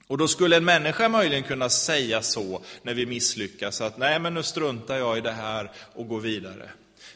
Och 0.07 0.19
då 0.19 0.29
skulle 0.29 0.57
en 0.57 0.64
människa 0.64 1.09
möjligen 1.09 1.43
kunna 1.43 1.69
säga 1.69 2.23
så 2.23 2.62
när 2.83 2.95
vi 2.95 3.07
misslyckas, 3.07 3.81
att 3.81 3.99
nej 3.99 4.21
men 4.21 4.35
nu 4.35 4.43
struntar 4.43 4.97
jag 4.97 5.19
i 5.19 5.21
det 5.21 5.33
här 5.33 5.71
och 5.95 6.09
går 6.09 6.21
vidare. 6.21 6.71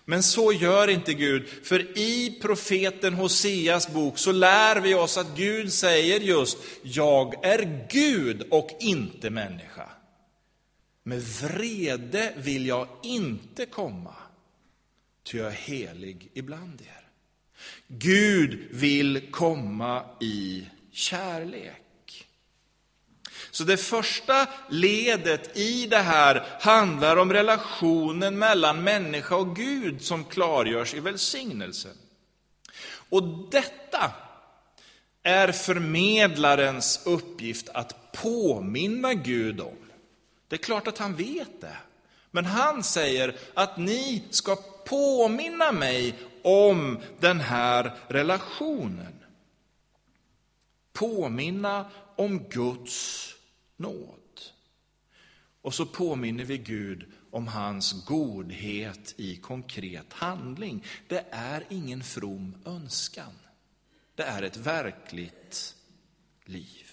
Men 0.05 0.23
så 0.23 0.53
gör 0.53 0.89
inte 0.89 1.15
Gud, 1.15 1.49
för 1.63 1.99
i 1.99 2.39
profeten 2.43 3.15
Hoseas 3.15 3.89
bok 3.89 4.19
så 4.19 4.33
lär 4.33 4.81
vi 4.81 4.95
oss 4.95 5.19
att 5.19 5.37
Gud 5.37 5.73
säger 5.73 6.21
just, 6.21 6.59
jag 6.83 7.45
är 7.45 7.87
Gud 7.91 8.43
och 8.51 8.71
inte 8.81 9.31
människa. 9.31 9.89
Med 11.03 11.23
vrede 11.23 12.33
vill 12.37 12.67
jag 12.67 12.89
inte 13.03 13.67
komma, 13.67 14.15
ty 15.25 15.39
jag 15.39 15.47
är 15.47 15.51
helig 15.51 16.31
ibland 16.35 16.81
er. 16.81 17.09
Gud 17.89 18.69
vill 18.71 19.31
komma 19.31 20.05
i 20.21 20.67
kärlek. 20.93 21.84
Så 23.55 23.65
det 23.65 23.77
första 23.77 24.47
ledet 24.69 25.57
i 25.57 25.87
det 25.87 25.99
här 25.99 26.47
handlar 26.61 27.17
om 27.17 27.33
relationen 27.33 28.39
mellan 28.39 28.85
människa 28.85 29.37
och 29.37 29.57
Gud 29.57 30.03
som 30.03 30.25
klargörs 30.25 30.95
i 30.95 31.01
välsignelsen. 31.01 31.97
Och 33.09 33.23
detta 33.51 34.13
är 35.23 35.53
förmedlarens 35.53 37.07
uppgift 37.07 37.69
att 37.69 38.13
påminna 38.13 39.15
Gud 39.15 39.61
om. 39.61 39.79
Det 40.49 40.57
är 40.57 40.65
klart 40.65 40.87
att 40.87 40.99
han 40.99 41.15
vet 41.17 41.61
det. 41.61 41.77
Men 42.31 42.45
han 42.45 42.83
säger 42.83 43.37
att 43.55 43.77
ni 43.77 44.25
ska 44.31 44.57
påminna 44.85 45.73
mig 45.73 46.15
om 46.43 46.99
den 47.21 47.41
här 47.41 47.93
relationen. 48.09 49.15
Påminna 50.93 51.91
om 52.17 52.39
Guds 52.39 53.34
nåd. 53.77 54.41
Och 55.63 55.75
så 55.75 55.87
påminner 55.87 56.45
vi 56.45 56.59
Gud 56.59 57.07
om 57.31 57.49
hans 57.49 58.05
godhet 58.07 59.15
i 59.17 59.37
konkret 59.37 60.13
handling. 60.13 60.85
Det 61.09 61.27
är 61.31 61.65
ingen 61.69 62.03
from 62.03 62.55
önskan. 62.67 63.39
Det 64.15 64.23
är 64.23 64.43
ett 64.43 64.57
verkligt 64.57 65.75
liv. 66.45 66.85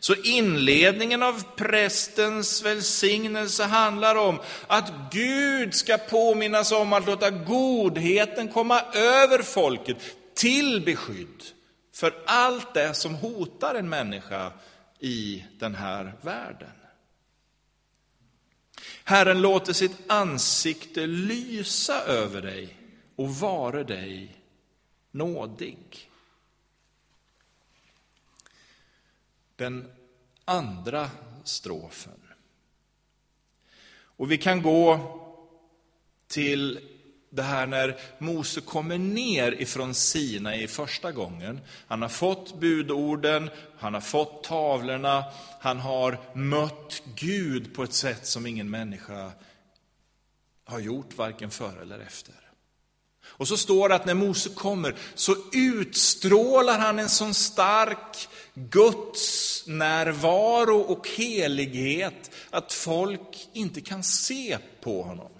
Så 0.00 0.14
inledningen 0.14 1.22
av 1.22 1.42
prästens 1.56 2.62
välsignelse 2.62 3.64
handlar 3.64 4.16
om 4.16 4.40
att 4.66 4.92
Gud 5.12 5.74
ska 5.74 5.98
påminnas 5.98 6.72
om 6.72 6.92
att 6.92 7.06
låta 7.06 7.30
godheten 7.30 8.48
komma 8.48 8.80
över 8.94 9.42
folket 9.42 9.96
till 10.34 10.82
beskydd 10.84 11.42
för 11.94 12.14
allt 12.26 12.74
det 12.74 12.94
som 12.94 13.14
hotar 13.14 13.74
en 13.74 13.88
människa 13.88 14.52
i 14.98 15.44
den 15.58 15.74
här 15.74 16.12
världen. 16.22 16.72
Herren 19.04 19.40
låter 19.40 19.72
sitt 19.72 20.10
ansikte 20.10 21.06
lysa 21.06 22.02
över 22.02 22.42
dig 22.42 22.76
och 23.16 23.36
vare 23.36 23.84
dig 23.84 24.36
nådig. 25.10 26.10
Den 29.56 29.92
andra 30.44 31.10
strofen. 31.44 32.20
Och 33.88 34.30
vi 34.30 34.38
kan 34.38 34.62
gå 34.62 35.12
till 36.26 36.95
det 37.30 37.42
här 37.42 37.66
när 37.66 37.96
Mose 38.18 38.60
kommer 38.60 38.98
ner 38.98 39.52
ifrån 39.52 39.94
Sina 39.94 40.56
i 40.56 40.68
första 40.68 41.12
gången. 41.12 41.60
Han 41.86 42.02
har 42.02 42.08
fått 42.08 42.60
budorden, 42.60 43.50
han 43.78 43.94
har 43.94 44.00
fått 44.00 44.44
tavlorna, 44.44 45.24
han 45.60 45.78
har 45.78 46.18
mött 46.32 47.02
Gud 47.14 47.74
på 47.74 47.82
ett 47.82 47.92
sätt 47.92 48.26
som 48.26 48.46
ingen 48.46 48.70
människa 48.70 49.32
har 50.64 50.78
gjort, 50.78 51.16
varken 51.16 51.50
före 51.50 51.82
eller 51.82 51.98
efter. 51.98 52.34
Och 53.28 53.48
så 53.48 53.56
står 53.56 53.88
det 53.88 53.94
att 53.94 54.06
när 54.06 54.14
Mose 54.14 54.48
kommer 54.48 54.94
så 55.14 55.36
utstrålar 55.52 56.78
han 56.78 56.98
en 56.98 57.08
sån 57.08 57.34
stark 57.34 58.28
Guds 58.54 59.64
närvaro 59.66 60.80
och 60.80 61.08
helighet 61.08 62.30
att 62.50 62.72
folk 62.72 63.48
inte 63.52 63.80
kan 63.80 64.02
se 64.02 64.58
på 64.80 65.02
honom. 65.02 65.30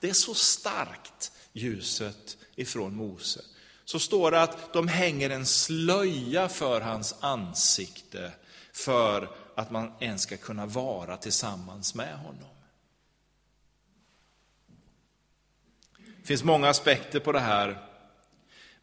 Det 0.00 0.08
är 0.08 0.14
så 0.14 0.34
starkt, 0.34 1.32
ljuset 1.52 2.36
ifrån 2.56 2.96
Mose. 2.96 3.40
Så 3.84 3.98
står 3.98 4.30
det 4.30 4.42
att 4.42 4.72
de 4.72 4.88
hänger 4.88 5.30
en 5.30 5.46
slöja 5.46 6.48
för 6.48 6.80
hans 6.80 7.14
ansikte 7.20 8.32
för 8.72 9.30
att 9.54 9.70
man 9.70 9.92
ens 10.00 10.22
ska 10.22 10.36
kunna 10.36 10.66
vara 10.66 11.16
tillsammans 11.16 11.94
med 11.94 12.18
honom. 12.18 12.56
Det 16.20 16.26
finns 16.26 16.44
många 16.44 16.68
aspekter 16.68 17.20
på 17.20 17.32
det 17.32 17.40
här, 17.40 17.86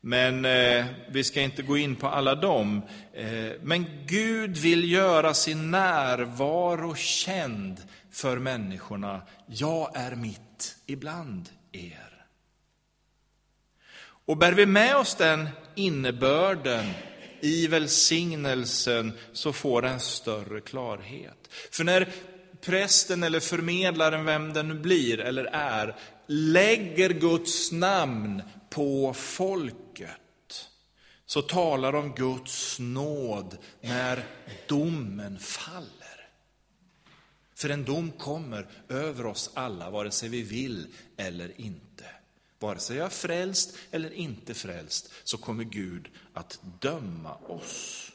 men 0.01 0.45
eh, 0.45 0.85
vi 1.09 1.23
ska 1.23 1.41
inte 1.41 1.61
gå 1.61 1.77
in 1.77 1.95
på 1.95 2.07
alla 2.07 2.35
dem. 2.35 2.81
Eh, 3.13 3.51
men 3.61 4.05
Gud 4.05 4.57
vill 4.57 4.91
göra 4.91 5.33
sin 5.33 5.71
närvaro 5.71 6.95
känd 6.95 7.81
för 8.11 8.39
människorna. 8.39 9.21
Jag 9.45 9.91
är 9.95 10.15
mitt 10.15 10.52
ibland 10.85 11.49
er. 11.71 12.25
Och 14.25 14.37
bär 14.37 14.53
vi 14.53 14.65
med 14.65 14.95
oss 14.95 15.15
den 15.15 15.49
innebörden 15.75 16.85
i 17.41 17.67
välsignelsen 17.67 19.11
så 19.33 19.53
får 19.53 19.81
den 19.81 19.99
större 19.99 20.61
klarhet. 20.61 21.49
För 21.71 21.83
när 21.83 22.11
prästen 22.61 23.23
eller 23.23 23.39
förmedlaren, 23.39 24.25
vem 24.25 24.53
den 24.53 24.67
nu 24.67 24.73
blir 24.73 25.19
eller 25.19 25.45
är, 25.53 25.95
lägger 26.27 27.09
Guds 27.09 27.71
namn 27.71 28.43
på 28.69 29.13
folket, 29.13 30.69
så 31.25 31.41
talar 31.41 31.91
de 31.91 32.13
Guds 32.15 32.79
nåd 32.79 33.57
när 33.81 34.25
domen 34.67 35.39
faller. 35.39 36.02
För 37.63 37.69
en 37.69 37.83
dom 37.83 38.11
kommer 38.11 38.67
över 38.89 39.25
oss 39.25 39.49
alla, 39.53 39.89
vare 39.89 40.11
sig 40.11 40.29
vi 40.29 40.41
vill 40.41 40.87
eller 41.17 41.61
inte. 41.61 42.05
Vare 42.59 42.79
sig 42.79 42.97
jag 42.97 43.05
är 43.05 43.09
frälst 43.09 43.77
eller 43.91 44.13
inte 44.13 44.53
frälst, 44.53 45.11
så 45.23 45.37
kommer 45.37 45.63
Gud 45.63 46.09
att 46.33 46.59
döma 46.79 47.35
oss. 47.35 48.11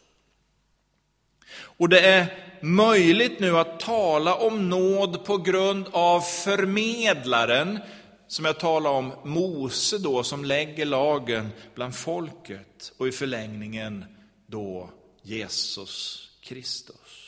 Och 1.50 1.88
det 1.88 2.00
är 2.00 2.54
möjligt 2.62 3.40
nu 3.40 3.58
att 3.58 3.80
tala 3.80 4.34
om 4.34 4.68
nåd 4.68 5.24
på 5.24 5.37
grund 5.37 5.88
av 5.92 6.20
förmedlaren, 6.20 7.78
som 8.26 8.44
jag 8.44 8.61
talade 8.61 8.96
om, 8.96 9.12
Mose 9.24 9.98
då, 9.98 10.22
som 10.22 10.44
lägger 10.44 10.87
lagen 10.87 11.48
bland 11.74 11.94
folket 11.94 12.92
och 12.96 13.08
i 13.08 13.12
förlängningen 13.12 14.04
då 14.46 14.90
Jesus 15.22 16.28
Kristus. 16.40 17.28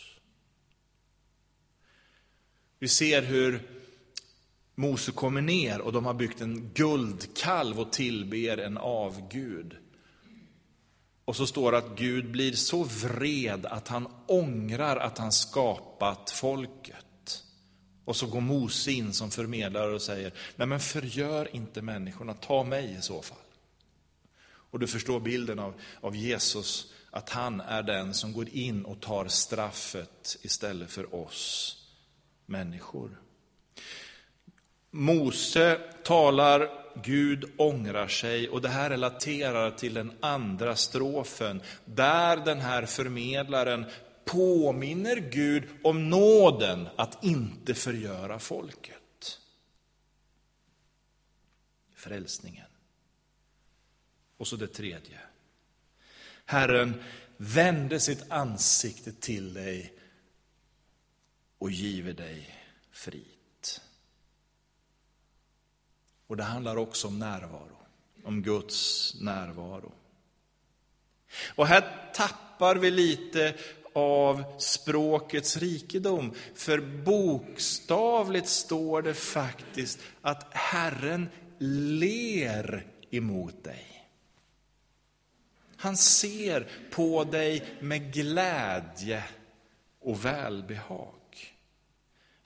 Vi 2.81 2.89
ser 2.89 3.23
hur 3.23 3.63
Mose 4.75 5.13
kommer 5.13 5.41
ner 5.41 5.81
och 5.81 5.93
de 5.93 6.07
har 6.07 6.15
byggt 6.15 6.41
en 6.41 6.71
guldkalv 6.75 7.81
och 7.81 7.93
tillber 7.93 8.59
en 8.59 8.79
avgud. 8.79 9.77
Och 11.25 11.37
så 11.37 11.47
står 11.47 11.73
det 11.73 11.79
att 11.79 11.97
Gud 11.97 12.31
blir 12.31 12.53
så 12.53 12.85
vred 12.85 13.67
att 13.67 13.89
han 13.89 14.09
ångrar 14.27 14.97
att 14.97 15.19
han 15.19 15.33
skapat 15.33 16.31
folket. 16.31 17.45
Och 18.05 18.17
så 18.17 18.27
går 18.27 18.41
Mose 18.41 18.93
in 18.93 19.13
som 19.13 19.31
förmedlare 19.31 19.95
och 19.95 20.03
säger, 20.03 20.33
nej 20.57 20.67
men 20.67 20.81
förgör 20.81 21.57
inte 21.57 21.83
människorna, 21.83 22.35
ta 22.35 22.65
mig 22.65 22.97
i 22.99 23.03
så 23.03 23.23
fall. 23.23 23.39
Och 24.43 24.79
du 24.79 24.87
förstår 24.87 25.21
bilden 25.21 25.59
av, 25.59 25.75
av 26.01 26.17
Jesus, 26.17 26.93
att 27.11 27.31
han 27.31 27.61
är 27.61 27.83
den 27.83 28.15
som 28.15 28.33
går 28.33 28.49
in 28.49 28.85
och 28.85 29.01
tar 29.01 29.29
straffet 29.29 30.37
istället 30.43 30.91
för 30.91 31.15
oss 31.15 31.80
människor. 32.51 33.21
Mose 34.91 35.81
talar, 36.05 36.71
Gud 37.03 37.51
ångrar 37.57 38.09
sig 38.09 38.49
och 38.49 38.63
det 38.63 38.69
här 38.69 38.91
relaterar 38.91 39.71
till 39.71 39.95
den 39.95 40.13
andra 40.21 40.77
strofen 40.77 41.63
där 41.85 42.37
den 42.37 42.61
här 42.61 42.87
förmedlaren 42.87 43.87
påminner 44.25 45.17
Gud 45.17 45.69
om 45.83 46.11
nåden 46.11 46.89
att 46.97 47.25
inte 47.25 47.75
förgöra 47.75 48.39
folket. 48.39 49.39
Frälsningen. 51.95 52.67
Och 54.37 54.47
så 54.47 54.57
det 54.57 54.67
tredje. 54.67 55.19
Herren 56.45 57.03
vände 57.37 58.01
sitt 58.01 58.31
ansikte 58.31 59.13
till 59.13 59.55
dig 59.55 60.00
och 61.61 61.71
giver 61.71 62.13
dig 62.13 62.51
frit. 62.93 63.81
Och 66.27 66.37
det 66.37 66.43
handlar 66.43 66.77
också 66.77 67.09
om 67.09 67.19
närvaro, 67.19 67.79
om 68.25 68.43
Guds 68.43 69.15
närvaro. 69.21 69.93
Och 71.55 71.67
här 71.67 72.13
tappar 72.15 72.77
vi 72.77 72.91
lite 72.91 73.55
av 73.93 74.45
språkets 74.59 75.57
rikedom, 75.57 76.35
för 76.55 76.81
bokstavligt 77.05 78.49
står 78.49 79.03
det 79.03 79.15
faktiskt 79.15 80.01
att 80.21 80.55
Herren 80.55 81.29
ler 81.99 82.87
emot 83.11 83.65
dig. 83.65 84.09
Han 85.77 85.97
ser 85.97 86.69
på 86.91 87.25
dig 87.25 87.79
med 87.81 88.13
glädje 88.13 89.25
och 90.01 90.25
välbehag. 90.25 91.20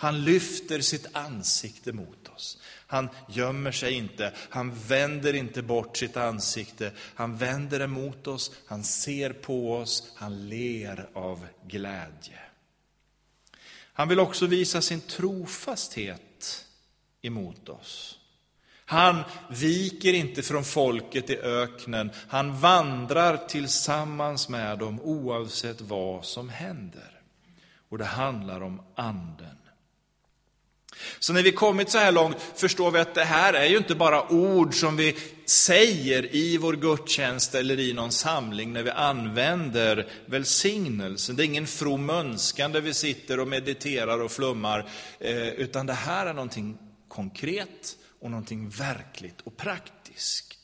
Han 0.05 0.25
lyfter 0.25 0.81
sitt 0.81 1.07
ansikte 1.13 1.93
mot 1.93 2.29
oss. 2.29 2.59
Han 2.87 3.09
gömmer 3.29 3.73
sig 3.73 3.93
inte, 3.93 4.33
han 4.51 4.75
vänder 4.75 5.35
inte 5.35 5.63
bort 5.63 5.97
sitt 5.97 6.17
ansikte. 6.17 6.93
Han 7.15 7.37
vänder 7.37 7.79
det 7.79 7.87
mot 7.87 8.27
oss, 8.27 8.51
han 8.67 8.85
ser 8.85 9.33
på 9.33 9.75
oss, 9.75 10.13
han 10.17 10.49
ler 10.49 11.09
av 11.15 11.47
glädje. 11.67 12.39
Han 13.93 14.09
vill 14.09 14.21
också 14.21 14.47
visa 14.47 14.83
sin 14.83 15.01
trofasthet 15.01 16.67
emot 17.23 17.69
oss. 17.69 18.19
Han 18.85 19.23
viker 19.51 20.13
inte 20.13 20.43
från 20.43 20.65
folket 20.65 21.31
i 21.31 21.37
öknen, 21.37 22.11
han 22.29 22.61
vandrar 22.61 23.37
tillsammans 23.37 24.49
med 24.49 24.79
dem 24.79 25.01
oavsett 25.01 25.81
vad 25.81 26.25
som 26.25 26.49
händer. 26.49 27.21
Och 27.89 27.99
det 27.99 28.05
handlar 28.05 28.61
om 28.61 28.83
anden. 28.95 29.57
Så 31.19 31.33
när 31.33 31.43
vi 31.43 31.53
kommit 31.53 31.91
så 31.91 31.99
här 31.99 32.13
långt 32.13 32.37
förstår 32.55 32.91
vi 32.91 32.99
att 32.99 33.15
det 33.15 33.25
här 33.25 33.55
är 33.55 33.67
ju 33.67 33.77
inte 33.77 33.95
bara 33.95 34.33
ord 34.33 34.75
som 34.75 34.97
vi 34.97 35.17
säger 35.47 36.35
i 36.35 36.57
vår 36.57 36.73
gudstjänst 36.73 37.55
eller 37.55 37.81
i 37.81 37.93
någon 37.93 38.13
samling 38.13 38.73
när 38.73 38.83
vi 38.83 38.91
använder 38.91 40.09
välsignelsen. 40.27 41.37
Det 41.37 41.43
är 41.43 41.45
ingen 41.45 41.67
from 41.67 42.11
önskan 42.11 42.73
där 42.73 42.81
vi 42.81 42.95
sitter 42.95 43.41
och 43.41 43.49
mediterar 43.49 44.21
och 44.21 44.33
flummar, 44.33 44.89
eh, 45.21 45.49
utan 45.49 45.87
det 45.87 45.93
här 45.93 46.27
är 46.27 46.35
någonting 46.35 46.79
konkret 47.09 47.97
och 48.21 48.31
någonting 48.31 48.69
verkligt 48.69 49.41
och 49.41 49.57
praktiskt. 49.57 50.55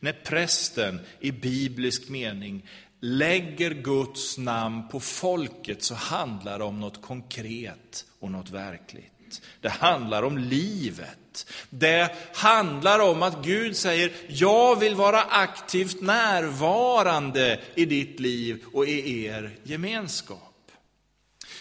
När 0.00 0.12
prästen 0.12 1.00
i 1.20 1.32
biblisk 1.32 2.08
mening 2.08 2.68
lägger 3.00 3.70
Guds 3.70 4.38
namn 4.38 4.88
på 4.88 5.00
folket 5.00 5.82
så 5.82 5.94
handlar 5.94 6.58
det 6.58 6.64
om 6.64 6.80
något 6.80 7.02
konkret 7.02 8.06
och 8.20 8.30
något 8.30 8.50
verkligt. 8.50 9.40
Det 9.60 9.68
handlar 9.68 10.22
om 10.22 10.38
livet. 10.38 11.46
Det 11.70 12.16
handlar 12.34 12.98
om 12.98 13.22
att 13.22 13.44
Gud 13.44 13.76
säger, 13.76 14.12
jag 14.28 14.76
vill 14.76 14.94
vara 14.94 15.22
aktivt 15.22 16.00
närvarande 16.00 17.60
i 17.74 17.84
ditt 17.84 18.20
liv 18.20 18.64
och 18.72 18.86
i 18.86 19.24
er 19.24 19.56
gemenskap. 19.62 20.42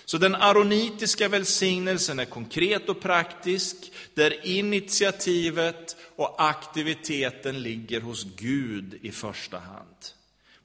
Så 0.06 0.18
den 0.18 0.36
aronitiska 0.36 1.28
välsignelsen 1.28 2.20
är 2.20 2.26
konkret 2.26 2.90
och 2.90 3.02
praktisk, 3.02 3.76
där 4.14 4.46
initiativet 4.46 5.96
och 6.16 6.36
aktiviteten 6.50 7.62
ligger 7.62 8.02
hos 8.02 8.24
Gud 8.24 9.00
i 9.02 9.12
första 9.12 9.58
hand. 9.58 9.96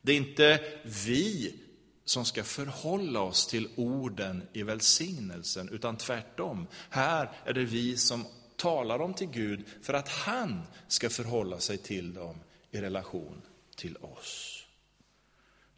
Det 0.02 0.12
är 0.12 0.16
inte 0.16 0.60
vi 0.82 1.54
som 2.04 2.24
ska 2.24 2.44
förhålla 2.44 3.20
oss 3.20 3.46
till 3.46 3.68
orden 3.76 4.48
i 4.52 4.62
välsignelsen, 4.62 5.68
utan 5.68 5.96
tvärtom. 5.96 6.66
Här 6.90 7.32
är 7.44 7.52
det 7.52 7.64
vi 7.64 7.96
som 7.96 8.26
talar 8.56 8.98
dem 8.98 9.14
till 9.14 9.30
Gud 9.30 9.64
för 9.82 9.94
att 9.94 10.08
han 10.08 10.62
ska 10.88 11.10
förhålla 11.10 11.60
sig 11.60 11.78
till 11.78 12.14
dem 12.14 12.40
i 12.70 12.80
relation 12.80 13.42
till 13.76 13.96
oss. 13.96 14.58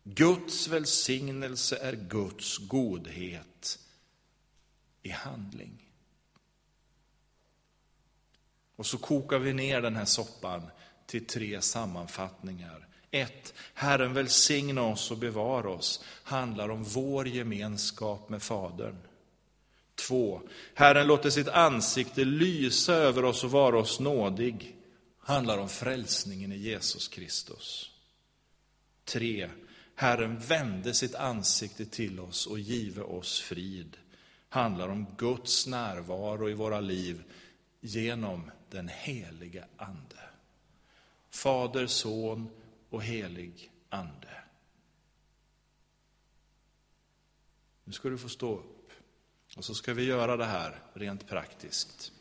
Guds 0.05 0.69
välsignelse 0.69 1.77
är 1.77 1.93
Guds 1.93 2.59
godhet 2.59 3.79
i 5.03 5.11
handling. 5.11 5.91
Och 8.77 8.87
så 8.87 8.99
kokar 8.99 9.39
vi 9.39 9.53
ner 9.53 9.81
den 9.81 9.97
här 9.97 10.05
soppan 10.05 10.71
till 11.07 11.27
tre 11.27 11.61
sammanfattningar 11.61 12.89
1. 13.15 13.55
Herren 13.75 14.15
välsigna 14.15 14.83
oss 14.83 15.11
och 15.11 15.19
bevara 15.19 15.71
oss 15.71 16.05
handlar 16.23 16.69
om 16.69 16.85
vår 16.85 17.29
gemenskap 17.29 18.29
med 18.29 18.43
Fadern. 18.43 18.99
2. 19.95 20.41
Herren 20.75 21.07
låter 21.07 21.31
sitt 21.31 21.49
ansikte 21.49 22.25
lysa 22.25 22.95
över 22.95 23.25
oss 23.25 23.45
och 23.45 23.51
vara 23.51 23.79
oss 23.79 24.01
nådig 24.01 24.77
handlar 25.19 25.59
om 25.59 25.69
frälsningen 25.69 26.53
i 26.53 26.57
Jesus 26.57 27.09
Kristus. 27.09 27.91
3. 29.05 29.51
Herren 29.95 30.39
vände 30.39 30.95
sitt 30.95 31.15
ansikte 31.15 31.87
till 31.87 32.21
oss 32.21 32.47
och 32.47 32.59
give 32.59 33.03
oss 33.03 33.41
frid 33.41 33.97
handlar 34.49 34.89
om 34.89 35.07
Guds 35.19 35.67
närvaro 35.67 36.51
i 36.51 36.55
våra 36.55 36.81
liv 36.81 37.23
genom 37.81 38.51
den 38.71 38.89
helige 38.89 39.65
Ande. 39.77 40.21
Fader, 41.31 41.87
Son 41.87 42.51
och 42.95 43.03
helig 43.03 43.71
ande. 43.89 44.29
Nu 47.85 47.93
ska 47.93 48.09
du 48.09 48.19
få 48.19 48.29
stå 48.29 48.59
upp 48.59 48.91
och 49.57 49.65
så 49.65 49.75
ska 49.75 49.95
vi 49.95 50.05
göra 50.05 50.37
det 50.37 50.45
här 50.45 50.83
rent 50.93 51.29
praktiskt. 51.29 52.13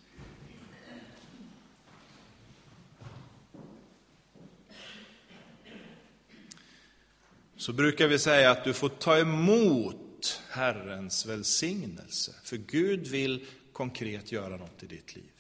Så 7.55 7.73
brukar 7.73 8.07
vi 8.07 8.19
säga 8.19 8.51
att 8.51 8.63
du 8.63 8.73
får 8.73 8.89
ta 8.89 9.17
emot 9.17 10.41
Herrens 10.49 11.25
välsignelse, 11.25 12.33
för 12.43 12.57
Gud 12.57 13.07
vill 13.07 13.45
konkret 13.73 14.31
göra 14.31 14.57
något 14.57 14.83
i 14.83 14.87
ditt 14.87 15.15
liv. 15.15 15.31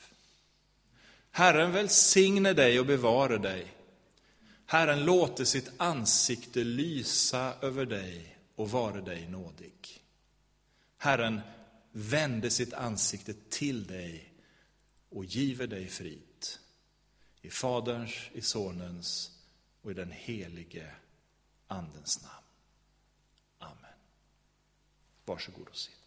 Herren 1.31 1.71
välsigne 1.71 2.53
dig 2.53 2.79
och 2.79 2.85
bevare 2.85 3.37
dig. 3.37 3.82
Herren 4.73 5.05
låter 5.05 5.45
sitt 5.45 5.71
ansikte 5.77 6.63
lysa 6.63 7.55
över 7.61 7.85
dig 7.85 8.37
och 8.55 8.71
vare 8.71 9.01
dig 9.01 9.27
nådig. 9.27 10.03
Herren 10.97 11.41
vände 11.91 12.49
sitt 12.49 12.73
ansikte 12.73 13.33
till 13.33 13.87
dig 13.87 14.33
och 15.09 15.25
giver 15.25 15.67
dig 15.67 15.87
frid. 15.87 16.45
I 17.41 17.49
Faderns, 17.49 18.13
i 18.31 18.41
Sonens 18.41 19.31
och 19.81 19.91
i 19.91 19.93
den 19.93 20.11
helige 20.11 20.95
Andens 21.67 22.23
namn. 22.23 22.45
Amen. 23.57 23.99
Varsågod 25.25 25.67
och 25.67 25.77
sitt. 25.77 26.02